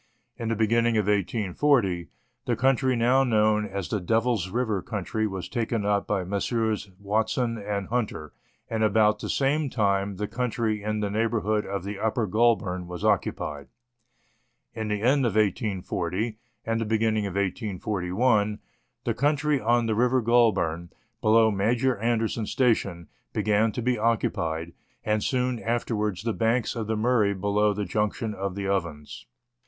In 0.35 0.49
the 0.49 0.55
beginning 0.55 0.97
of 0.97 1.05
1840, 1.05 2.07
the 2.45 2.55
country 2.55 2.95
now 2.95 3.23
known 3.23 3.67
as 3.67 3.87
the 3.87 4.01
Devil's 4.01 4.49
River 4.49 4.81
country 4.81 5.27
was 5.27 5.47
taken 5.47 5.85
up 5.85 6.07
by 6.07 6.23
Messrs. 6.23 6.89
Watson 6.97 7.59
and 7.59 7.87
Hunter; 7.89 8.33
and 8.67 8.83
about 8.83 9.19
the 9.19 9.29
same 9.29 9.69
time 9.69 10.15
the 10.15 10.27
country 10.27 10.81
in 10.81 11.01
the 11.01 11.11
neighbour 11.11 11.41
hood 11.41 11.67
of 11.67 11.83
the 11.83 11.99
Upper 11.99 12.25
Goulburn 12.25 12.87
was 12.87 13.05
occupied. 13.05 13.67
In 14.73 14.87
the 14.87 15.03
end 15.03 15.23
of 15.23 15.35
1840, 15.35 16.35
and 16.65 16.81
the 16.81 16.85
beginning 16.85 17.27
of 17.27 17.35
1841, 17.35 18.57
the 19.03 19.13
country 19.13 19.61
on 19.61 19.85
the 19.85 19.93
River 19.93 20.23
Goulburn, 20.23 20.89
below 21.21 21.51
Major 21.51 21.95
Anderson's 21.97 22.49
station, 22.49 23.07
began 23.33 23.71
to 23.73 23.83
be 23.83 23.99
occupied, 23.99 24.73
and 25.03 25.23
soon 25.23 25.59
afterwards 25.59 26.23
the 26.23 26.33
banks 26.33 26.75
of 26.75 26.87
the 26.87 26.97
Murray 26.97 27.35
below 27.35 27.71
the 27.71 27.85
junction 27.85 28.33
of 28.33 28.55
the 28.55 28.67
Ovens. 28.67 29.27